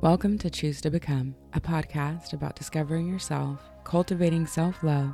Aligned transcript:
Welcome 0.00 0.38
to 0.38 0.50
Choose 0.50 0.80
to 0.82 0.90
Become, 0.90 1.34
a 1.54 1.60
podcast 1.60 2.32
about 2.32 2.54
discovering 2.54 3.08
yourself, 3.08 3.60
cultivating 3.82 4.46
self 4.46 4.84
love, 4.84 5.12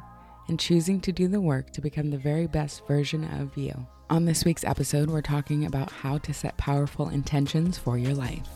and 0.48 0.60
choosing 0.60 1.00
to 1.00 1.10
do 1.10 1.26
the 1.26 1.40
work 1.40 1.70
to 1.70 1.80
become 1.80 2.10
the 2.10 2.18
very 2.18 2.46
best 2.46 2.86
version 2.86 3.24
of 3.40 3.56
you. 3.56 3.86
On 4.10 4.26
this 4.26 4.44
week's 4.44 4.62
episode, 4.62 5.08
we're 5.08 5.22
talking 5.22 5.64
about 5.64 5.90
how 5.90 6.18
to 6.18 6.34
set 6.34 6.58
powerful 6.58 7.08
intentions 7.08 7.78
for 7.78 7.96
your 7.96 8.12
life. 8.12 8.46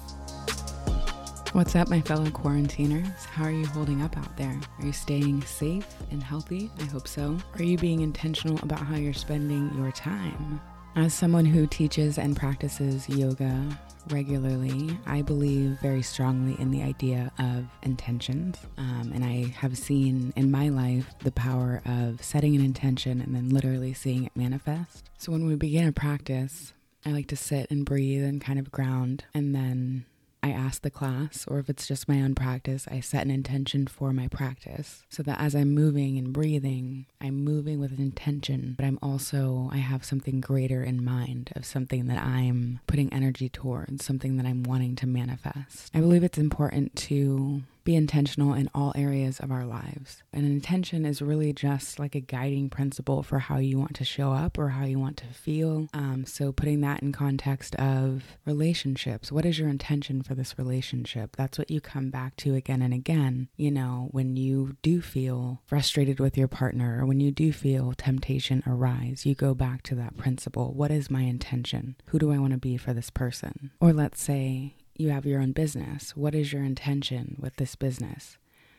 What's 1.52 1.75
up, 1.75 1.88
my 1.88 2.02
fellow 2.02 2.29
quarantiners? 2.29 3.24
How 3.24 3.45
are 3.45 3.50
you 3.50 3.64
holding 3.64 4.02
up 4.02 4.18
out 4.18 4.36
there? 4.36 4.60
Are 4.80 4.84
you 4.84 4.92
staying 4.92 5.40
safe 5.45 5.86
and 6.10 6.22
healthy? 6.22 6.70
I 6.79 6.84
hope 6.84 7.08
so. 7.08 7.38
Are 7.54 7.62
you 7.62 7.79
being 7.79 8.00
intentional 8.00 8.58
about 8.62 8.80
how 8.80 8.96
you're 8.96 9.14
spending 9.14 9.74
your 9.79 9.92
time? 9.92 10.60
As 10.96 11.14
someone 11.14 11.45
who 11.45 11.66
teaches 11.66 12.18
and 12.18 12.36
practices 12.36 13.09
yoga 13.09 13.79
regularly, 14.09 14.98
I 15.07 15.23
believe 15.23 15.79
very 15.80 16.02
strongly 16.02 16.61
in 16.61 16.70
the 16.70 16.83
idea 16.83 17.30
of 17.38 17.66
intentions. 17.83 18.56
Um, 18.77 19.12
and 19.14 19.24
I 19.24 19.47
have 19.59 19.78
seen 19.78 20.33
in 20.34 20.51
my 20.51 20.69
life 20.69 21.14
the 21.20 21.33
power 21.33 21.83
of 21.84 22.23
setting 22.23 22.56
an 22.56 22.64
intention 22.64 23.20
and 23.20 23.34
then 23.34 23.51
literally 23.51 23.95
seeing 23.95 24.24
it 24.24 24.33
manifest. 24.34 25.09
So 25.19 25.30
when 25.30 25.47
we 25.47 25.55
begin 25.55 25.87
a 25.87 25.92
practice, 25.92 26.73
I 27.06 27.12
like 27.12 27.28
to 27.28 27.36
sit 27.36 27.70
and 27.70 27.84
breathe 27.84 28.25
and 28.25 28.41
kind 28.41 28.59
of 28.59 28.73
ground 28.73 29.25
and 29.33 29.55
then 29.55 30.05
I 30.42 30.51
ask 30.51 30.83
the 30.83 30.91
class, 30.91 31.45
or 31.48 31.59
if 31.59 31.69
it's 31.69 31.87
just 31.87 32.09
my 32.09 32.20
own 32.20 32.34
practice, 32.34 32.87
I 32.91 33.01
set 33.01 33.24
an 33.24 33.30
intention 33.30 33.87
for 33.87 34.12
my 34.12 34.28
practice 34.28 35.02
so 35.09 35.23
that 35.24 35.41
as 35.41 35.55
I'm 35.55 35.74
moving 35.74 36.16
and 36.16 36.33
breathing, 36.33 37.06
I'm 37.20 37.45
moving 37.45 37.80
with 37.80 37.92
an 37.92 38.01
intention, 38.01 38.74
but 38.77 38.84
I'm 38.87 38.98
also, 39.02 39.69
I 39.73 39.78
have 39.78 40.05
something 40.05 40.41
greater 40.41 40.83
in 40.83 41.05
mind 41.05 41.51
of 41.56 41.66
something 41.66 42.06
that 42.06 42.23
I'm 42.23 42.80
putting 42.87 43.12
energy 43.12 43.48
towards, 43.48 44.05
something 44.05 44.37
that 44.37 44.47
I'm 44.47 44.62
wanting 44.62 44.97
to 44.97 45.06
manifest. 45.06 45.91
I 45.95 46.01
believe 46.01 46.23
it's 46.23 46.39
important 46.39 46.95
to 46.97 47.62
be 47.89 47.97
intentional 47.97 48.53
in 48.53 48.69
all 48.75 48.92
areas 48.97 49.41
of 49.41 49.50
our 49.50 49.64
lives. 49.64 50.22
And 50.31 50.44
intention 50.44 51.06
is 51.06 51.22
really 51.22 51.55
just 51.55 51.98
like 51.98 52.14
a 52.14 52.20
guiding 52.20 52.69
principle 52.69 53.22
for 53.22 53.39
how 53.39 53.56
you 53.56 53.78
want 53.78 53.94
to 53.94 54.05
show 54.05 54.33
up 54.33 54.58
or 54.58 54.69
how 54.69 54.84
you 54.84 54.98
want 54.98 55.17
to 55.17 55.25
feel. 55.28 55.89
Um, 55.94 56.27
so, 56.27 56.53
putting 56.53 56.83
that 56.83 57.03
in 57.03 57.12
context 57.12 57.75
of 57.77 58.36
relationships, 58.44 59.33
what 59.33 59.47
is 59.47 59.59
your 59.59 59.70
intention 59.70 60.22
for 60.22 60.34
this 60.34 60.59
relationship? 60.59 61.34
That's 61.34 61.56
what 61.59 61.70
you 61.70 61.81
come 61.81 62.11
back 62.11 62.36
to 62.36 62.55
again 62.55 62.83
and 62.83 62.92
again. 62.92 63.48
You 63.56 63.70
know, 63.70 64.09
when 64.11 64.36
you 64.36 64.77
do 64.83 65.00
feel 65.00 65.62
frustrated 65.64 66.20
with 66.20 66.36
your 66.36 66.47
partner 66.47 67.00
or 67.00 67.06
when 67.06 67.20
you 67.20 67.31
do 67.31 67.55
feel 67.55 67.94
temptation 67.97 68.62
arise, 68.66 69.25
you 69.25 69.34
go 69.34 69.55
back 69.55 69.83
to 69.84 69.94
that 69.94 70.19
principle. 70.19 70.75
What 70.75 70.91
is 70.91 71.11
my 71.11 71.22
intention? 71.22 71.97
Who 72.09 72.19
do 72.19 72.33
I 72.33 72.39
want 72.39 72.53
to 72.53 72.59
be 72.59 72.77
for 72.77 72.92
this 72.92 73.09
person? 73.09 73.70
Or 73.81 73.94
let's 73.94 74.20
say, 74.20 74.75
you 74.98 75.10
have 75.10 75.24
your 75.24 75.41
own 75.41 75.52
business. 75.52 76.16
What 76.16 76.34
is 76.34 76.52
your 76.52 76.64
intention 76.64 77.36
with 77.38 77.56
this 77.56 77.77
business? 77.77 78.36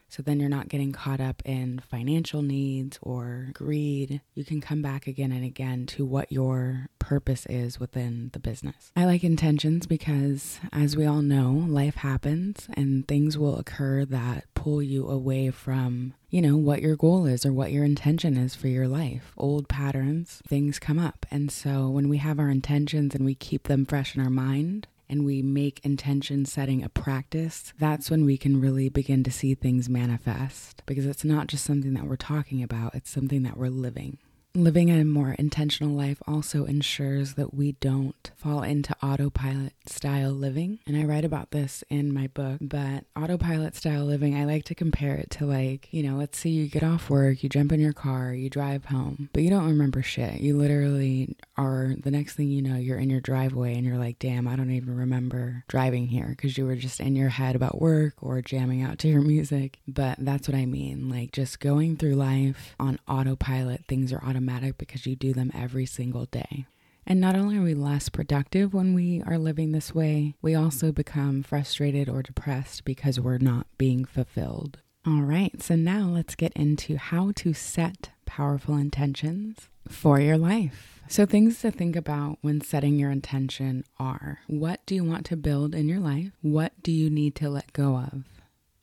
So 0.10 0.24
then 0.24 0.40
you're 0.40 0.50
not 0.50 0.70
getting 0.70 0.92
caught 0.92 1.22
up 1.22 1.42
in 1.46 1.80
financial 1.88 2.42
needs 2.42 2.98
or 3.02 3.52
greed. 3.54 4.22
You 4.34 4.44
can 4.44 4.60
come 4.60 4.82
back 4.82 5.06
again 5.06 5.32
and 5.32 5.46
again 5.46 5.86
to 5.88 6.04
what 6.04 6.32
your 6.32 6.88
purpose 6.98 7.46
is 7.46 7.80
within 7.80 8.32
the 8.34 8.40
business. 8.40 8.92
I 8.96 9.06
like 9.06 9.24
intentions 9.24 9.86
because, 9.86 10.60
as 10.74 10.98
we 10.98 11.06
all 11.06 11.22
know, 11.22 11.52
life 11.52 11.98
happens 11.98 12.68
and 12.74 13.08
things 13.08 13.38
will 13.38 13.58
occur 13.60 14.04
that 14.06 14.46
pull 14.56 14.82
you 14.82 15.08
away 15.08 15.52
from, 15.52 16.16
you 16.32 16.42
know, 16.42 16.58
what 16.58 16.82
your 16.82 16.96
goal 16.96 17.28
is 17.28 17.46
or 17.46 17.54
what 17.54 17.72
your 17.72 17.86
intention 17.86 18.36
is 18.36 18.56
for 18.56 18.68
your 18.68 18.88
life. 18.88 19.32
Old 19.38 19.70
patterns, 19.70 20.42
things 20.48 20.80
come 20.80 20.98
up. 20.98 21.28
And 21.30 21.52
so 21.52 21.88
when 21.88 22.10
we 22.10 22.18
have 22.18 22.40
our 22.40 22.50
intentions 22.50 23.14
and 23.14 23.26
we 23.26 23.36
keep 23.36 23.68
them 23.68 23.86
fresh 23.86 24.16
in 24.16 24.24
our 24.24 24.32
mind, 24.32 24.88
and 25.10 25.26
we 25.26 25.42
make 25.42 25.84
intention 25.84 26.46
setting 26.46 26.84
a 26.84 26.90
practice, 26.90 27.74
that's 27.80 28.12
when 28.12 28.26
we 28.26 28.38
can 28.38 28.62
really 28.62 28.90
begin 28.90 29.24
to 29.24 29.32
see 29.32 29.56
things 29.56 29.90
manifest 29.90 30.84
because 30.86 31.06
it's 31.06 31.26
not 31.26 31.48
just 31.48 31.66
something 31.66 31.94
that 31.96 32.06
we're 32.06 32.16
talking 32.16 32.62
about, 32.62 32.96
it's 32.96 33.10
something 33.10 33.44
that 33.44 33.58
we're 33.58 33.70
living. 33.70 34.18
Living 34.56 34.90
a 34.90 35.04
more 35.06 35.34
intentional 35.34 35.96
life 35.96 36.24
also 36.28 36.66
ensures 36.66 37.36
that 37.36 37.54
we 37.54 37.74
don't 37.74 38.32
fall 38.36 38.64
into 38.64 38.96
autopilot 39.04 39.74
style 39.86 40.32
living. 40.32 40.80
And 40.88 40.98
I 40.98 41.04
write 41.04 41.24
about 41.24 41.52
this 41.52 41.84
in 41.88 42.12
my 42.12 42.26
book, 42.26 42.58
but 42.60 43.04
autopilot 43.16 43.76
style 43.76 44.06
living, 44.06 44.36
I 44.36 44.46
like 44.46 44.64
to 44.66 44.76
compare 44.76 45.14
it 45.14 45.30
to 45.32 45.46
like, 45.46 45.88
you 45.94 46.02
know, 46.02 46.18
let's 46.18 46.40
say 46.40 46.50
you 46.50 46.68
get 46.68 46.82
off 46.82 47.12
work, 47.12 47.44
you 47.44 47.50
jump 47.50 47.72
in 47.72 47.80
your 47.80 47.94
car, 47.94 48.34
you 48.34 48.50
drive 48.50 48.86
home, 48.86 49.30
but 49.34 49.44
you 49.44 49.52
don't 49.52 49.68
remember 49.68 50.02
shit. 50.02 50.42
You 50.42 50.58
literally 50.58 51.36
are, 51.56 51.94
the 52.02 52.10
next 52.10 52.34
thing 52.34 52.48
you 52.48 52.64
know, 52.64 52.76
you're 52.76 52.98
in 52.98 53.12
your 53.12 53.22
driveway 53.22 53.76
and 53.76 53.86
you're 53.86 54.00
like, 54.00 54.18
damn, 54.18 54.48
I 54.48 54.56
don't 54.56 54.72
even 54.72 54.96
remember 54.96 55.64
driving 55.68 56.08
here 56.08 56.30
because 56.30 56.58
you 56.58 56.66
were 56.66 56.76
just 56.76 57.00
in 57.00 57.16
your 57.16 57.30
head 57.30 57.56
about 57.56 57.80
work 57.80 58.16
or 58.20 58.42
jamming 58.42 58.82
out 58.82 58.98
to 59.00 59.08
your 59.08 59.22
music. 59.22 59.78
But 59.88 60.18
that's 60.18 60.48
what 60.48 60.58
I 60.58 60.66
mean. 60.66 61.08
Like 61.08 61.34
just 61.34 61.60
going 61.60 61.98
through 61.98 62.16
life 62.16 62.74
on 62.80 62.98
autopilot, 63.08 63.86
things 63.88 64.12
are 64.12 64.24
automatic 64.24 64.39
automatic 64.40 64.78
because 64.78 65.06
you 65.06 65.16
do 65.18 65.34
them 65.34 65.52
every 65.54 65.86
single 65.86 66.26
day. 66.26 66.66
And 67.06 67.20
not 67.20 67.36
only 67.36 67.58
are 67.58 67.62
we 67.62 67.74
less 67.74 68.08
productive 68.08 68.74
when 68.74 68.94
we 68.94 69.22
are 69.26 69.38
living 69.38 69.72
this 69.72 69.94
way, 69.94 70.36
we 70.42 70.56
also 70.56 70.92
become 70.94 71.44
frustrated 71.44 72.08
or 72.08 72.22
depressed 72.24 72.86
because 72.86 73.20
we're 73.20 73.38
not 73.38 73.68
being 73.78 74.06
fulfilled. 74.06 74.80
All 75.06 75.24
right, 75.24 75.62
so 75.62 75.76
now 75.76 76.08
let's 76.08 76.36
get 76.36 76.54
into 76.54 76.98
how 76.98 77.32
to 77.38 77.54
set 77.54 78.12
powerful 78.26 78.76
intentions 78.78 79.68
for 79.88 80.20
your 80.22 80.38
life. 80.38 81.02
So, 81.08 81.26
things 81.26 81.60
to 81.62 81.72
think 81.72 81.96
about 81.96 82.38
when 82.42 82.62
setting 82.62 83.00
your 83.00 83.10
intention 83.10 83.84
are 83.98 84.40
what 84.48 84.86
do 84.86 84.94
you 84.94 85.04
want 85.04 85.26
to 85.28 85.36
build 85.36 85.74
in 85.74 85.90
your 85.90 86.00
life? 86.00 86.32
What 86.42 86.74
do 86.84 86.92
you 86.92 87.10
need 87.10 87.36
to 87.36 87.50
let 87.50 87.74
go 87.74 87.98
of? 87.98 88.24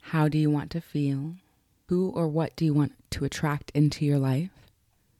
How 0.01 0.29
do 0.29 0.37
you 0.37 0.51
want 0.51 0.71
to 0.73 0.81
feel? 0.81 1.37
Who 1.89 2.11
or 2.11 2.27
what 2.27 2.57
do 2.57 2.65
you 2.65 2.75
want 2.75 2.93
to 3.11 3.25
attract 3.25 3.71
into 3.75 4.05
your 4.05 4.19
life? 4.19 4.51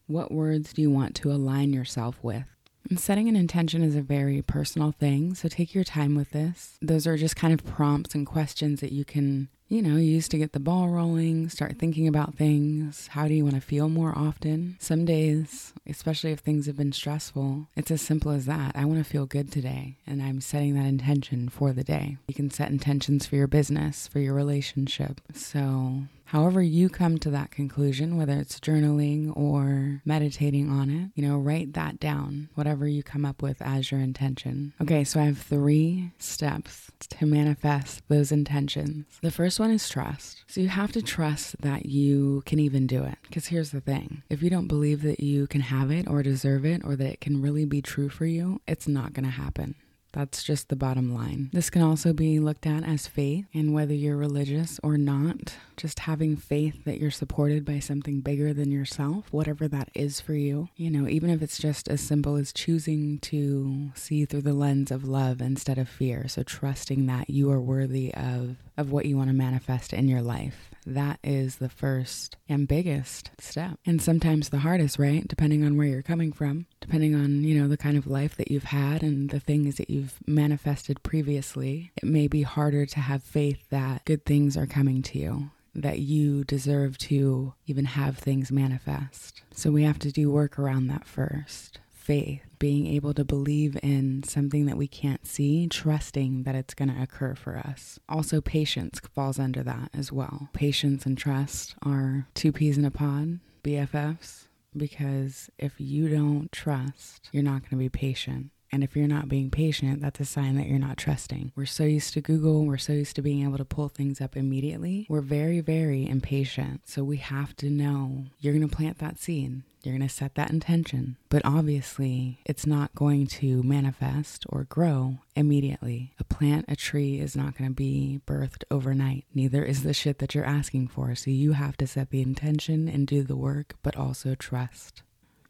What 0.09 0.31
words 0.31 0.73
do 0.73 0.83
you 0.83 0.91
want 0.91 1.17
to 1.17 1.33
align 1.33 1.73
yourself 1.73 2.17
with? 2.23 2.45
And 2.89 3.01
setting 3.01 3.29
an 3.29 3.35
intention 3.35 3.83
is 3.83 3.97
a 3.97 4.03
very 4.03 4.41
personal 4.41 4.93
thing, 4.93 5.35
so 5.35 5.49
take 5.49 5.75
your 5.75 5.83
time 5.83 6.15
with 6.15 6.31
this. 6.31 6.79
Those 6.81 7.09
are 7.09 7.17
just 7.17 7.35
kind 7.35 7.53
of 7.53 7.67
prompts 7.67 8.15
and 8.15 8.25
questions 8.25 8.79
that 8.81 8.93
you 8.93 9.05
can, 9.05 9.49
you 9.67 9.83
know, 9.83 9.97
use 9.97 10.29
to 10.29 10.39
get 10.39 10.53
the 10.53 10.61
ball 10.61 10.91
rolling, 10.91 11.49
start 11.49 11.77
thinking 11.77 12.07
about 12.07 12.37
things. 12.37 13.09
How 13.09 13.27
do 13.27 13.35
you 13.35 13.43
want 13.43 13.57
to 13.57 13.61
feel 13.61 13.89
more 13.89 14.17
often? 14.17 14.77
Some 14.79 15.05
days, 15.05 15.73
especially 15.89 16.31
if 16.31 16.39
things 16.39 16.67
have 16.67 16.77
been 16.77 16.93
stressful, 16.93 17.67
it's 17.75 17.91
as 17.91 18.01
simple 18.01 18.31
as 18.31 18.47
that. 18.47 18.77
I 18.77 18.85
want 18.85 19.05
to 19.05 19.11
feel 19.11 19.27
good 19.27 19.51
today, 19.51 19.97
and 20.07 20.23
I'm 20.23 20.41
setting 20.41 20.75
that 20.75 20.87
intention 20.87 21.49
for 21.49 21.73
the 21.73 21.83
day. 21.83 22.19
You 22.29 22.35
can 22.35 22.51
set 22.51 22.71
intentions 22.71 23.27
for 23.27 23.35
your 23.35 23.49
business, 23.49 24.07
for 24.07 24.21
your 24.21 24.35
relationship. 24.35 25.21
So 25.35 26.03
However, 26.27 26.61
you 26.63 26.89
come 26.89 27.19
to 27.19 27.31
that 27.31 27.51
conclusion, 27.51 28.17
whether 28.17 28.35
it's 28.35 28.61
journaling 28.61 29.35
or 29.37 30.03
meditating 30.05 30.71
on 30.71 30.91
it, 30.91 31.11
you 31.15 31.27
know, 31.27 31.39
write 31.39 31.75
that 31.75 32.01
down, 32.01 32.49
whatever 32.55 32.87
you 32.87 33.03
come 33.03 33.25
up 33.25 33.43
with 33.43 33.63
as 33.63 33.91
your 33.91 34.01
intention. 34.01 34.75
Okay, 34.81 35.05
so 35.05 35.21
I 35.21 35.25
have 35.25 35.39
three 35.39 36.13
steps 36.19 36.91
to 37.19 37.27
manifest 37.27 38.03
those 38.09 38.33
intentions. 38.33 39.07
The 39.23 39.31
first 39.31 39.61
one 39.61 39.71
is 39.71 39.89
trust. 39.89 40.45
So 40.49 40.61
you 40.61 40.69
have 40.69 40.93
to 40.93 41.03
trust 41.03 41.61
that 41.63 41.87
you 41.87 42.43
can 42.45 42.59
even 42.59 42.87
do 42.87 43.05
it. 43.05 43.19
Because 43.23 43.47
here's 43.47 43.71
the 43.71 43.81
thing 43.81 44.23
if 44.29 44.43
you 44.43 44.51
don't 44.51 44.69
believe 44.69 45.03
that 45.03 45.21
you 45.21 45.47
can 45.47 45.61
have 45.61 45.91
it 45.91 46.09
or 46.09 46.23
deserve 46.23 46.65
it 46.65 46.83
or 46.85 46.97
that 46.97 47.13
it 47.13 47.21
can 47.21 47.41
really 47.41 47.65
be 47.65 47.81
true 47.81 48.09
for 48.09 48.27
you, 48.27 48.61
it's 48.67 48.89
not 48.89 49.13
going 49.13 49.25
to 49.25 49.31
happen. 49.31 49.77
That's 50.17 50.43
just 50.43 50.71
the 50.71 50.77
bottom 50.77 51.15
line. 51.15 51.51
This 51.53 51.69
can 51.69 51.83
also 51.83 52.15
be 52.15 52.39
looked 52.39 52.67
at 52.67 52.85
as 52.85 53.07
faith, 53.07 53.45
and 53.53 53.75
whether 53.75 53.93
you're 53.93 54.17
religious 54.17 54.81
or 54.83 54.97
not, 54.97 55.57
just 55.77 56.01
having 56.01 56.39
faith 56.39 56.85
that 56.87 56.99
you're 56.99 57.11
supported 57.11 57.67
by 57.67 57.81
something 57.81 58.23
bigger 58.23 58.55
than 58.55 58.73
yourself, 58.73 59.31
whatever 59.31 59.69
that 59.69 59.91
is 59.93 60.19
for 60.23 60.33
you. 60.33 60.71
You 60.75 60.91
know, 60.91 61.07
even 61.07 61.29
if 61.29 61.43
it's 61.43 61.59
just 61.59 61.87
as 61.89 62.01
simple 62.01 62.37
as 62.37 62.51
choosing 62.51 63.19
to 63.19 63.91
see 63.95 64.25
through 64.25 64.41
the 64.41 64.55
lens 64.55 64.91
of 64.91 65.05
love 65.05 65.43
instead 65.43 65.77
of 65.77 65.87
fear. 65.87 66.29
So 66.29 66.43
trusting 66.43 67.05
that 67.05 67.29
you 67.29 67.51
are 67.51 67.61
worthy 67.61 68.15
of 68.15 68.57
of 68.77 68.93
what 68.93 69.07
you 69.07 69.17
want 69.17 69.29
to 69.29 69.35
manifest 69.35 69.93
in 69.93 70.09
your 70.09 70.23
life. 70.23 70.71
That 70.87 71.19
is 71.25 71.57
the 71.57 71.69
first 71.69 72.37
and 72.49 72.69
biggest 72.69 73.31
step. 73.39 73.79
And 73.85 74.01
sometimes 74.01 74.49
the 74.49 74.59
hardest, 74.59 74.99
right? 74.99 75.27
Depending 75.27 75.65
on 75.65 75.77
where 75.77 75.87
you're 75.87 76.03
coming 76.03 76.33
from, 76.33 76.67
depending 76.81 77.15
on, 77.15 77.43
you 77.43 77.61
know, 77.61 77.69
the 77.69 77.77
kind 77.77 77.97
of 77.97 78.07
life 78.07 78.37
that 78.37 78.51
you've 78.51 78.65
had 78.65 79.03
and 79.03 79.31
the 79.31 79.41
things 79.41 79.77
that 79.77 79.91
you've 79.91 80.15
manifested 80.27 81.03
previously. 81.03 81.91
It 81.97 82.05
may 82.05 82.29
be 82.29 82.43
harder 82.43 82.87
to 82.87 83.01
have 83.01 83.23
faith 83.23 83.69
that 83.71 84.05
good 84.05 84.25
things 84.25 84.57
are 84.57 84.67
coming 84.67 85.03
to 85.03 85.19
you 85.19 85.51
that 85.75 85.99
you 85.99 86.43
deserve 86.45 86.97
to 86.97 87.53
even 87.67 87.85
have 87.85 88.17
things 88.17 88.51
manifest. 88.51 89.43
So 89.53 89.71
we 89.71 89.83
have 89.83 89.99
to 89.99 90.11
do 90.11 90.31
work 90.31 90.59
around 90.59 90.87
that 90.87 91.07
first 91.07 91.81
faith, 92.07 92.43
being 92.61 92.87
able 92.87 93.13
to 93.13 93.25
believe 93.25 93.77
in 93.83 94.23
something 94.23 94.67
that 94.67 94.77
we 94.77 94.87
can't 94.87 95.27
see, 95.27 95.67
trusting 95.67 96.45
that 96.45 96.55
it's 96.55 96.73
going 96.73 96.89
to 96.89 97.03
occur 97.03 97.35
for 97.35 97.59
us. 97.59 97.99
Also, 98.09 98.41
patience 98.41 99.01
falls 99.13 99.41
under 99.41 99.65
that 99.65 99.91
as 99.93 100.13
well. 100.13 100.49
Patience 100.53 101.05
and 101.05 101.19
trust 101.19 101.75
are 101.83 102.29
two 102.35 102.53
peas 102.53 102.79
in 102.79 102.85
a 102.85 102.93
pod, 102.93 103.41
BFFs, 103.65 104.47
because 104.77 105.51
if 105.59 105.73
you 105.79 106.09
don't 106.09 106.53
trust, 106.53 107.29
you're 107.33 107.43
not 107.43 107.63
going 107.63 107.71
to 107.71 107.77
be 107.77 107.89
patient. 107.89 108.51
And 108.73 108.83
if 108.83 108.97
you're 108.97 109.07
not 109.07 109.29
being 109.29 109.51
patient, 109.51 110.01
that's 110.03 110.21
a 110.21 110.25
sign 110.25 110.57
that 110.57 110.67
you're 110.67 110.79
not 110.79 110.97
trusting. 110.97 111.53
We're 111.55 111.67
so 111.67 111.85
used 111.85 112.15
to 112.15 112.21
Google, 112.21 112.65
we're 112.65 112.79
so 112.79 112.93
used 112.93 113.17
to 113.17 113.23
being 113.23 113.45
able 113.45 113.59
to 113.59 113.65
pull 113.65 113.89
things 113.89 114.21
up 114.21 114.37
immediately. 114.37 115.07
We're 115.09 115.21
very, 115.21 115.61
very 115.61 116.09
impatient. 116.09 116.89
So 116.89 117.05
we 117.05 117.19
have 117.19 117.57
to 117.57 117.71
know 117.71 118.25
you're 118.41 118.55
going 118.55 118.69
to 118.69 118.77
plant 118.77 118.99
that 118.99 119.19
seed. 119.19 119.63
You're 119.83 119.97
going 119.97 120.09
to 120.09 120.13
set 120.13 120.35
that 120.35 120.51
intention. 120.51 121.17
But 121.29 121.43
obviously, 121.45 122.41
it's 122.45 122.67
not 122.67 122.93
going 122.97 123.29
to 123.29 123.63
manifest 123.63 124.45
or 124.49 124.65
grow 124.65 125.19
immediately. 125.37 126.13
A 126.19 126.25
plant, 126.25 126.65
a 126.67 126.75
tree 126.75 127.21
is 127.21 127.37
not 127.37 127.57
going 127.57 127.71
to 127.71 127.75
be 127.75 128.21
birthed 128.27 128.65
overnight. 128.69 129.27
Neither 129.33 129.63
is 129.63 129.85
the 129.85 129.95
shit 129.95 130.19
that 130.19 130.35
you're 130.35 130.45
asking 130.45 130.89
for. 130.89 131.15
So 131.15 131.31
you 131.31 131.53
have 131.53 131.77
to 131.77 131.87
set 131.87 132.11
the 132.11 132.21
intention 132.21 132.89
and 132.89 133.07
do 133.07 133.23
the 133.23 133.37
work, 133.37 133.77
but 133.85 133.97
also 133.97 134.35
trust. 134.35 135.03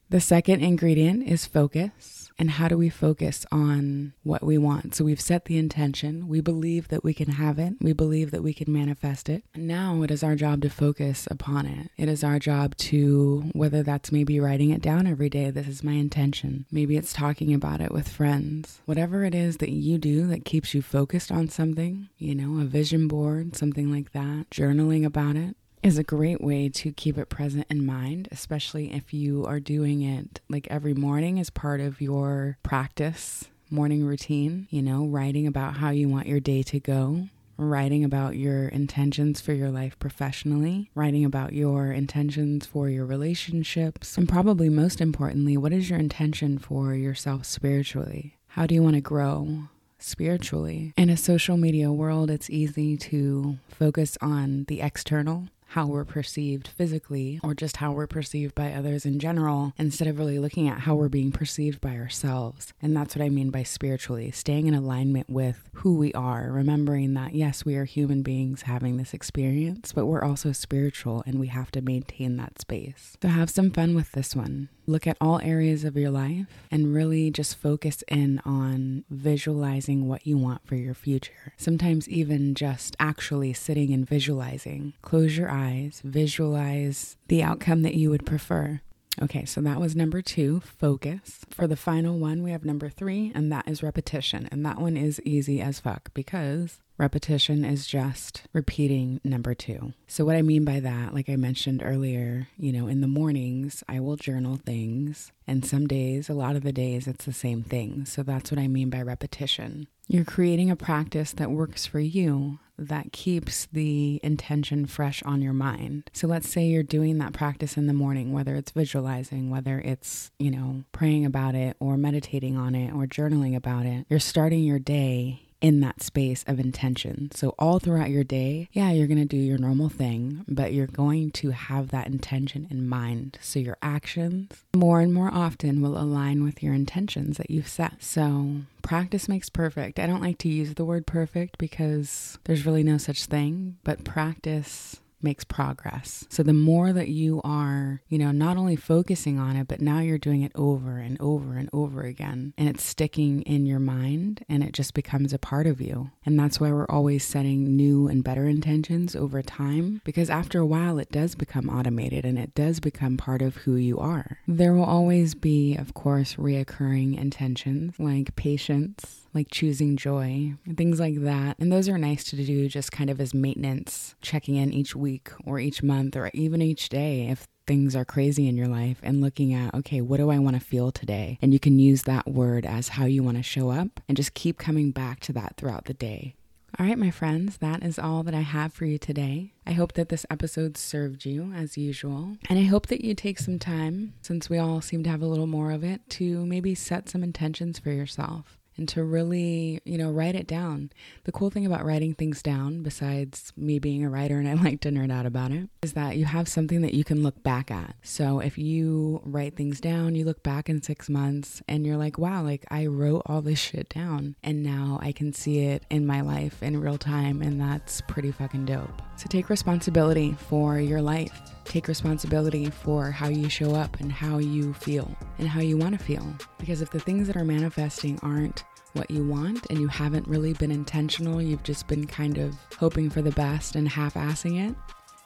The 0.09 0.21
second 0.21 0.63
ingredient 0.63 1.27
is 1.27 1.47
focus. 1.47 2.31
And 2.39 2.53
how 2.53 2.69
do 2.69 2.77
we 2.77 2.91
focus 2.91 3.47
on 3.51 4.13
what 4.23 4.43
we 4.43 4.59
want? 4.59 4.95
So 4.95 5.05
we've 5.05 5.21
set 5.21 5.47
the 5.47 5.57
intention. 5.57 6.29
We 6.29 6.41
believe 6.41 6.89
that 6.89 7.03
we 7.03 7.15
can 7.15 7.31
have 7.31 7.59
it. 7.59 7.75
We 7.81 7.93
believe 7.93 8.31
that 8.31 8.43
we 8.43 8.53
can 8.53 8.73
manifest 8.73 9.29
it. 9.29 9.43
Now 9.57 10.03
it 10.03 10.11
is 10.11 10.23
our 10.23 10.37
job 10.37 10.61
to 10.63 10.71
focus 10.71 11.27
upon 11.31 11.67
it. 11.67 11.91
It 11.97 12.09
is 12.09 12.23
our 12.23 12.39
job 12.39 12.77
to, 12.77 13.51
whether 13.53 13.83
that's 13.83 14.13
maybe 14.13 14.39
writing 14.39 14.71
it 14.71 14.83
down 14.83 15.07
every 15.07 15.31
day, 15.31 15.51
this 15.51 15.67
is 15.67 15.83
my 15.83 15.95
intention. 15.95 16.67
Maybe 16.71 16.97
it's 16.97 17.13
talking 17.13 17.55
about 17.55 17.81
it 17.81 17.91
with 17.91 18.09
friends. 18.09 18.81
Whatever 18.85 19.25
it 19.25 19.35
is 19.35 19.57
that 19.57 19.71
you 19.71 19.97
do 19.99 20.27
that 20.27 20.45
keeps 20.45 20.75
you 20.75 20.83
focused 20.83 21.33
on 21.33 21.49
something, 21.49 22.11
you 22.19 22.35
know, 22.35 22.61
a 22.61 22.65
vision 22.65 23.09
board, 23.09 23.57
something 23.57 23.91
like 23.91 24.13
that, 24.13 24.51
journaling 24.51 25.05
about 25.07 25.37
it 25.37 25.57
is 25.83 25.99
a 25.99 26.05
great 26.05 26.41
way 26.41 26.69
to 26.69 26.93
keep 26.93 27.17
it 27.17 27.29
present 27.29 27.67
in 27.71 27.87
mind, 27.87 28.29
especially 28.33 28.93
if 28.93 29.15
you 29.15 29.45
are 29.47 29.61
doing 29.61 30.03
it 30.03 30.41
like 30.49 30.67
every 30.69 30.95
morning 30.95 31.39
as 31.39 31.51
part 31.51 31.81
of 31.81 32.01
your 32.01 32.59
practice 32.63 33.45
morning 33.71 34.05
routine, 34.05 34.69
you 34.71 34.83
know, 34.83 35.05
writing 35.07 35.47
about 35.47 35.75
how 35.77 35.91
you 35.91 36.09
want 36.09 36.27
your 36.27 36.41
day 36.41 36.63
to 36.63 36.79
go, 36.79 37.29
writing 37.57 38.05
about 38.05 38.37
your 38.37 38.69
intentions 38.69 39.41
for 39.41 39.53
your 39.53 39.71
life 39.71 39.99
professionally, 39.99 40.91
writing 40.95 41.25
about 41.25 41.53
your 41.53 41.91
intentions 41.91 42.67
for 42.67 42.89
your 42.89 43.05
relationships, 43.05 44.17
and 44.17 44.29
probably 44.29 44.69
most 44.69 45.01
importantly, 45.01 45.57
what 45.57 45.73
is 45.73 45.91
your 45.91 45.99
intention 45.99 46.59
for 46.59 46.95
yourself 46.95 47.45
spiritually? 47.45 48.37
How 48.49 48.67
do 48.67 48.75
you 48.75 48.83
want 48.83 48.95
to 48.95 49.01
grow? 49.01 49.65
Spiritually. 49.99 50.93
In 50.97 51.09
a 51.09 51.17
social 51.17 51.57
media 51.57 51.91
world, 51.91 52.31
it's 52.31 52.51
easy 52.51 52.97
to 52.99 53.59
focus 53.69 54.19
on 54.21 54.65
the 54.69 54.83
external 54.83 55.49
how 55.71 55.87
we're 55.87 56.05
perceived 56.05 56.69
physically 56.69 57.41
or 57.43 57.55
just 57.55 57.79
how 57.79 57.93
we're 57.93 58.07
perceived 58.07 58.55
by 58.55 58.73
others 58.73 59.05
in 59.05 59.19
general 59.19 59.73
instead 59.79 60.09
of 60.09 60.19
really 60.19 60.39
looking 60.39 60.69
at 60.69 60.81
how 60.81 60.95
we're 60.95 61.09
being 61.09 61.33
perceived 61.33 61.81
by 61.81 61.97
ourselves. 61.97 62.73
And 62.81 62.97
that's 62.97 63.17
what 63.17 63.25
I 63.25 63.29
mean 63.29 63.51
by 63.51 63.63
spiritually, 63.63 64.31
staying 64.31 64.67
in 64.67 64.75
alignment 64.75 65.29
with 65.29 65.69
who 65.75 65.97
we 65.97 66.13
are, 66.13 66.51
remembering 66.51 67.15
that 67.15 67.35
yes, 67.35 67.65
we 67.65 67.77
are 67.77 67.85
human 67.85 68.23
beings 68.23 68.63
having 68.63 68.97
this 68.97 69.13
experience, 69.15 69.93
but 69.93 70.07
we're 70.07 70.25
also 70.25 70.53
spiritual 70.53 71.23
and 71.27 71.41
we 71.41 71.49
have 71.49 71.71
to 71.73 71.83
maintain 71.83 72.37
that 72.37 72.61
space. 72.61 73.17
So 73.23 73.29
have 73.29 73.51
some 73.51 73.71
fun 73.71 73.95
with 73.95 74.13
this 74.13 74.37
one. 74.37 74.69
Look 74.87 75.07
at 75.07 75.17
all 75.21 75.41
areas 75.41 75.85
of 75.85 75.97
your 75.97 76.11
life 76.11 76.47
and 76.71 76.95
really 76.95 77.31
just 77.31 77.57
focus 77.57 78.03
in 78.09 78.41
on 78.45 79.05
visualizing 79.11 80.09
what 80.09 80.27
you 80.27 80.39
want 80.39 80.67
for 80.67 80.77
your 80.77 80.95
future. 80.95 81.53
Sometimes, 81.57 82.09
even 82.09 82.55
just 82.55 82.97
actually 83.01 83.53
sitting 83.53 83.93
and 83.93 84.09
visualizing. 84.09 84.95
Close 85.03 85.37
your 85.37 85.51
eyes, 85.51 86.01
visualize 86.05 87.17
the 87.27 87.43
outcome 87.43 87.83
that 87.83 87.95
you 87.95 88.11
would 88.11 88.25
prefer. 88.25 88.81
Okay, 89.21 89.45
so 89.47 89.61
that 89.63 89.81
was 89.81 89.97
number 89.97 90.21
two, 90.21 90.61
focus. 90.61 91.41
For 91.51 91.67
the 91.67 91.77
final 91.77 92.19
one, 92.19 92.43
we 92.43 92.51
have 92.51 92.67
number 92.67 92.91
three, 92.91 93.33
and 93.35 93.51
that 93.51 93.67
is 93.67 93.83
repetition. 93.83 94.47
And 94.53 94.65
that 94.67 94.79
one 94.79 94.97
is 94.97 95.23
easy 95.23 95.61
as 95.61 95.81
fuck 95.81 96.13
because 96.13 96.81
Repetition 96.99 97.65
is 97.65 97.87
just 97.87 98.45
repeating 98.55 99.21
number 99.23 99.55
two. 99.55 99.93
So, 100.07 100.25
what 100.25 100.37
I 100.37 100.43
mean 100.43 100.65
by 100.65 100.81
that, 100.81 101.15
like 101.15 101.29
I 101.29 101.37
mentioned 101.37 101.83
earlier, 101.85 102.49
you 102.57 102.73
know, 102.73 102.87
in 102.87 103.03
the 103.03 103.07
mornings, 103.07 103.85
I 103.87 104.01
will 104.01 104.17
journal 104.17 104.57
things. 104.57 105.31
And 105.47 105.65
some 105.65 105.87
days, 105.87 106.29
a 106.31 106.35
lot 106.35 106.57
of 106.57 106.63
the 106.63 106.73
days, 106.73 107.07
it's 107.07 107.27
the 107.27 107.35
same 107.35 107.63
thing. 107.63 108.07
So, 108.07 108.23
that's 108.23 108.51
what 108.51 108.59
I 108.59 108.67
mean 108.67 108.89
by 108.89 109.03
repetition. 109.03 109.89
You're 110.09 110.25
creating 110.25 110.71
a 110.71 110.77
practice 110.77 111.33
that 111.33 111.51
works 111.51 111.85
for 111.85 112.01
you 112.01 112.61
that 112.79 113.13
keeps 113.13 113.67
the 113.67 114.21
intention 114.23 114.87
fresh 114.87 115.23
on 115.25 115.43
your 115.43 115.53
mind. 115.53 116.11
So 116.13 116.29
let's 116.29 116.49
say 116.49 116.67
you're 116.67 116.83
doing 116.83 117.19
that 117.19 117.33
practice 117.33 117.77
in 117.77 117.87
the 117.87 117.95
morning, 117.95 118.33
whether 118.33 118.55
it's 118.55 118.71
visualizing, 118.71 119.51
whether 119.51 119.79
it's, 119.79 120.31
you 120.39 120.51
know, 120.51 120.85
praying 120.93 121.25
about 121.25 121.55
it 121.55 121.77
or 121.81 121.97
meditating 121.97 122.57
on 122.57 122.75
it 122.75 122.93
or 122.93 123.07
journaling 123.07 123.57
about 123.57 123.87
it. 123.87 124.07
You're 124.09 124.21
starting 124.21 124.63
your 124.63 124.79
day 124.79 125.46
in 125.67 125.81
that 125.81 126.01
space 126.01 126.45
of 126.47 126.61
intention. 126.61 127.29
So, 127.35 127.57
all 127.59 127.81
throughout 127.81 128.11
your 128.11 128.23
day, 128.23 128.69
yeah, 128.71 128.93
you're 128.93 129.09
going 129.09 129.19
to 129.19 129.25
do 129.25 129.37
your 129.37 129.59
normal 129.59 129.89
thing, 129.89 130.45
but 130.47 130.73
you're 130.73 130.87
going 130.87 131.33
to 131.33 131.51
have 131.51 131.89
that 131.89 132.07
intention 132.07 132.69
in 132.71 132.89
mind. 132.89 133.37
So, 133.41 133.59
your 133.59 133.77
actions 133.83 134.63
more 134.77 135.01
and 135.01 135.13
more 135.13 135.29
often 135.35 135.83
will 135.83 135.99
align 135.99 136.45
with 136.45 136.63
your 136.63 136.73
intentions 136.73 137.37
that 137.39 137.51
you've 137.51 137.67
set. 137.67 138.01
So, 138.01 138.59
practice 138.83 139.29
makes 139.29 139.49
perfect. 139.49 139.99
I 139.99 140.07
don't 140.07 140.23
like 140.23 140.39
to 140.39 140.49
use 140.49 140.75
the 140.75 140.85
word 140.85 141.05
perfect 141.05 141.59
because 141.59 142.39
there's 142.45 142.65
really 142.65 142.85
no 142.85 142.97
such 142.97 143.25
thing, 143.25 143.79
but 143.83 144.05
practice 144.05 145.01
makes 145.23 145.45
progress. 145.45 146.25
So 146.29 146.43
the 146.43 146.53
more 146.53 146.93
that 146.93 147.09
you 147.09 147.41
are, 147.45 148.03
you 148.09 148.19
know, 148.19 148.31
not 148.31 148.57
only 148.57 148.77
focusing 148.77 149.39
on 149.39 149.57
it, 149.57 149.69
but 149.69 149.81
now 149.81 150.01
you're 150.01 150.19
doing 150.19 150.43
it 150.43 150.53
over 150.55 150.99
and 150.99 151.17
over 151.21 151.57
and 151.57 151.69
over 151.73 152.03
again, 152.03 152.53
and 152.57 152.69
it's 152.69 152.85
sticking 152.85 153.43
in 153.43 153.67
your 153.67 153.79
mind 153.79 154.45
and 154.49 154.63
it 154.63 154.73
just 154.73 154.95
becomes 154.95 155.33
a 155.33 155.39
part 155.39 155.67
of 155.67 155.81
you. 155.81 156.11
And 156.25 156.39
that's 156.39 156.61
why 156.61 156.71
we're 156.71 156.87
always 156.87 157.25
setting 157.25 157.77
new 157.77 158.09
and 158.09 158.23
better 158.23 158.47
intentions 158.47 159.17
over 159.17 159.43
time, 159.43 160.01
because 160.05 160.31
after 160.31 160.61
a 160.61 160.67
while, 160.67 160.99
it 160.99 161.11
does 161.11 161.35
become 161.35 161.69
automated 161.69 162.25
and 162.25 162.39
it 162.39 162.55
does 162.55 162.81
become 162.81 163.17
part 163.17 163.43
of 163.43 163.57
who 163.57 163.77
you 163.77 163.99
are. 163.99 164.39
There 164.47 164.75
will 164.75 164.85
always 164.85 165.35
be, 165.35 165.77
of 165.77 165.95
course, 165.95 166.35
reoccurring 166.37 167.19
intentions 167.19 167.99
like 167.99 168.37
patience 168.37 169.26
like 169.37 169.49
choosing 169.51 169.97
joy, 169.97 170.55
things 170.77 170.99
like 170.99 171.23
that. 171.23 171.57
And 171.59 171.71
those 171.71 171.89
are 171.89 171.99
nice 171.99 172.25
to 172.25 172.37
do 172.37 172.69
just 172.69 172.91
kind 172.91 173.11
of 173.11 173.21
as 173.21 173.35
maintenance, 173.35 174.17
checking 174.21 174.57
in 174.57 174.73
each 174.73 174.97
week 174.97 175.31
or 175.45 175.61
each 175.61 175.83
month 175.83 176.17
or 176.17 176.31
even 176.35 176.63
each 176.63 176.89
day 176.89 177.29
if 177.29 177.47
things 177.67 177.95
are 177.95 178.05
crazy 178.05 178.49
in 178.49 178.57
your 178.57 178.69
life 178.69 178.99
and 179.03 179.21
looking 179.21 179.53
at, 179.53 179.75
okay, 179.75 180.01
what 180.01 180.17
do 180.17 180.31
I 180.31 180.39
want 180.39 180.57
to 180.57 180.61
feel 180.65 180.91
today? 180.91 181.39
And 181.43 181.53
you 181.53 181.61
can 181.61 181.79
use 181.79 182.03
that 182.03 182.27
word 182.27 182.65
as 182.65 182.91
how 182.91 183.05
you 183.05 183.23
want 183.23 183.37
to 183.37 183.43
show 183.43 183.71
up 183.71 184.01
and 184.09 184.17
just 184.17 184.35
keep 184.35 184.59
coming 184.59 184.91
back 184.91 185.21
to 185.21 185.33
that 185.35 185.55
throughout 185.57 185.85
the 185.85 185.95
day. 185.95 186.35
All 186.79 186.85
right, 186.85 186.99
my 186.99 187.11
friends, 187.11 187.59
that 187.59 187.83
is 187.83 187.99
all 187.99 188.23
that 188.25 188.35
I 188.35 188.43
have 188.43 188.73
for 188.73 188.85
you 188.85 188.99
today. 188.99 189.55
I 189.67 189.73
hope 189.73 189.95
that 189.95 190.11
this 190.11 190.27
episode 190.31 190.77
served 190.77 191.25
you 191.25 191.53
as 191.55 191.79
usual. 191.79 192.37
And 192.51 192.59
I 192.59 192.65
hope 192.65 192.89
that 192.89 193.03
you 193.03 193.15
take 193.15 193.39
some 193.39 193.59
time, 193.59 194.13
since 194.21 194.51
we 194.51 194.59
all 194.59 194.83
seem 194.83 195.03
to 195.05 195.11
have 195.11 195.23
a 195.23 195.27
little 195.27 195.47
more 195.47 195.71
of 195.71 195.83
it, 195.83 196.03
to 196.11 196.45
maybe 196.45 196.75
set 196.75 197.09
some 197.09 197.23
intentions 197.23 197.79
for 197.79 197.91
yourself 197.91 198.56
and 198.77 198.89
to 198.91 199.05
really, 199.05 199.81
you 199.85 199.99
know, 199.99 200.11
write 200.11 200.35
it 200.35 200.47
down. 200.47 200.91
The 201.25 201.33
cool 201.33 201.51
thing 201.51 201.67
about 201.67 201.85
writing 201.85 202.15
things 202.15 202.43
down, 202.43 202.83
besides 202.83 203.53
me 203.57 203.79
being 203.79 204.05
a 204.05 204.11
writer 204.11 204.39
and 204.39 204.49
I 204.49 204.55
like 204.63 204.81
to 204.83 204.91
nerd 204.91 205.13
out 205.13 205.27
about 205.27 205.51
it, 205.51 205.69
is 205.83 205.95
that 205.95 206.17
you 206.17 206.25
have 206.25 206.49
something 206.49 206.83
that 206.83 206.95
you 206.95 207.05
can 207.05 207.23
look 207.23 207.43
back 207.43 207.71
at. 207.71 207.95
So 208.03 208.41
if 208.41 208.59
you 208.59 209.21
write 209.25 209.57
things 209.57 209.81
down, 209.81 210.15
you 210.15 210.25
look 210.25 210.43
back 210.43 210.69
in 210.69 210.83
six 210.83 211.09
months 211.09 211.63
and 211.69 211.87
you're 211.87 211.97
like, 211.97 212.19
wow, 212.19 212.43
like 212.43 212.65
I 212.71 212.87
wrote 212.87 213.23
all 213.27 213.43
this 213.43 213.59
shit 213.59 213.89
down 213.89 214.37
and 214.43 214.63
now 214.63 214.99
I 215.03 215.13
can 215.13 215.33
see 215.33 215.61
it 215.61 215.85
in 215.91 216.07
my 216.07 216.21
life 216.21 216.63
in 216.63 216.81
real 216.81 216.99
time. 216.99 217.43
And 217.43 217.61
that's 217.61 218.01
pretty 218.03 218.33
fucking 218.33 218.67
dope. 218.67 219.03
So 219.17 219.27
take 219.29 219.49
responsibility 219.49 220.37
for 220.49 220.79
your 220.79 221.03
life. 221.03 221.56
Take 221.67 221.89
responsibility 221.89 222.71
for 222.71 223.11
how 223.11 223.29
you 223.29 223.49
show 223.49 223.75
up 223.75 224.01
and 224.01 224.11
how 224.11 224.39
you 224.39 224.73
feel 224.73 225.15
and 225.39 225.49
how 225.49 225.61
you 225.61 225.77
want 225.77 225.99
to 225.99 226.05
feel. 226.05 226.27
Because 226.59 226.81
if 226.81 226.91
the 226.91 227.01
things 227.01 227.27
that 227.27 227.37
are 227.37 227.45
manifesting 227.45 228.19
aren't 228.23 228.65
what 228.95 229.11
you 229.11 229.27
want 229.27 229.67
and 229.69 229.79
you 229.79 229.89
haven't 229.89 230.27
really 230.27 230.55
been 230.55 230.71
intentional, 230.71 231.43
you've 231.43 231.63
just 231.63 231.87
been 231.87 232.07
kind 232.07 232.39
of 232.39 232.57
hoping 232.79 233.11
for 233.11 233.21
the 233.21 233.33
best 233.33 233.77
and 233.77 233.89
half 233.89 234.15
assing 234.15 234.71
it, 234.71 234.75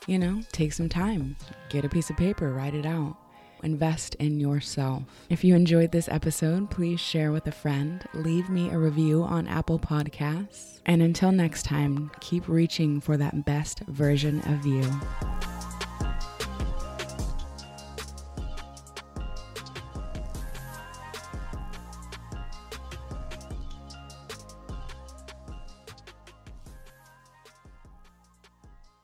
you 0.07 0.19
know, 0.19 0.41
take 0.51 0.73
some 0.73 0.89
time. 0.89 1.37
Get 1.69 1.85
a 1.85 1.89
piece 1.89 2.11
of 2.11 2.17
paper, 2.17 2.53
write 2.53 2.75
it 2.75 2.87
out. 2.87 3.17
Invest 3.63 4.15
in 4.17 4.41
yourself. 4.41 5.03
If 5.29 5.45
you 5.45 5.55
enjoyed 5.55 5.93
this 5.93 6.09
episode, 6.09 6.71
please 6.71 6.99
share 6.99 7.31
with 7.31 7.47
a 7.47 7.53
friend. 7.53 8.03
Leave 8.15 8.49
me 8.49 8.71
a 8.71 8.79
review 8.79 9.23
on 9.23 9.47
Apple 9.47 9.79
Podcasts. 9.79 10.81
And 10.87 11.03
until 11.03 11.31
next 11.31 11.65
time, 11.65 12.11
keep 12.21 12.49
reaching 12.49 13.01
for 13.01 13.19
that 13.19 13.45
best 13.45 13.81
version 13.81 14.41
of 14.47 14.65
you. 14.65 14.83